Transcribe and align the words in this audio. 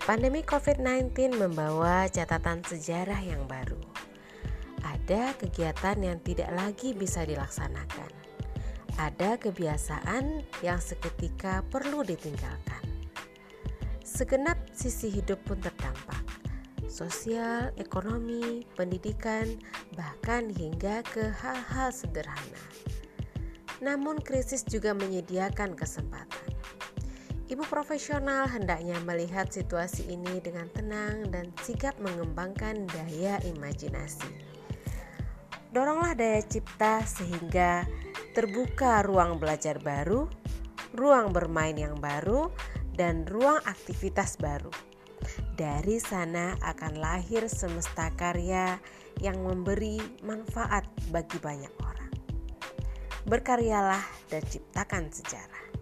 Pandemi 0.00 0.40
COVID-19 0.40 1.36
membawa 1.36 2.08
catatan 2.08 2.64
sejarah 2.64 3.20
yang 3.20 3.44
baru. 3.44 3.76
Ada 4.80 5.36
kegiatan 5.36 6.00
yang 6.00 6.16
tidak 6.24 6.48
lagi 6.56 6.96
bisa 6.96 7.28
dilaksanakan. 7.28 8.08
Ada 8.96 9.36
kebiasaan 9.36 10.40
yang 10.64 10.80
seketika 10.80 11.60
perlu 11.68 12.00
ditinggalkan. 12.00 12.80
Segenap 14.00 14.56
sisi 14.72 15.12
hidup 15.12 15.36
pun 15.44 15.60
terdampak. 15.60 16.24
Sosial, 16.88 17.68
ekonomi, 17.76 18.64
pendidikan, 18.80 19.52
bahkan 20.00 20.48
hingga 20.48 21.04
ke 21.12 21.28
hal-hal 21.28 21.92
sederhana. 21.92 22.64
Namun 23.84 24.16
krisis 24.24 24.64
juga 24.64 24.96
menyediakan 24.96 25.76
kesempatan 25.76 26.59
Ibu 27.50 27.66
profesional 27.66 28.46
hendaknya 28.46 29.02
melihat 29.02 29.50
situasi 29.50 30.06
ini 30.06 30.38
dengan 30.38 30.70
tenang 30.70 31.34
dan 31.34 31.50
sigap 31.66 31.98
mengembangkan 31.98 32.86
daya 32.86 33.42
imajinasi. 33.42 34.30
Doronglah 35.74 36.14
daya 36.14 36.46
cipta 36.46 37.02
sehingga 37.02 37.90
terbuka 38.38 39.02
ruang 39.02 39.42
belajar 39.42 39.82
baru, 39.82 40.30
ruang 40.94 41.34
bermain 41.34 41.74
yang 41.74 41.98
baru, 41.98 42.54
dan 42.94 43.26
ruang 43.26 43.58
aktivitas 43.66 44.38
baru. 44.38 44.70
Dari 45.58 45.98
sana 45.98 46.54
akan 46.62 47.02
lahir 47.02 47.50
semesta 47.50 48.14
karya 48.14 48.78
yang 49.18 49.42
memberi 49.42 49.98
manfaat 50.22 50.86
bagi 51.10 51.42
banyak 51.42 51.74
orang. 51.82 52.14
Berkaryalah 53.26 54.06
dan 54.30 54.46
ciptakan 54.46 55.10
sejarah. 55.10 55.79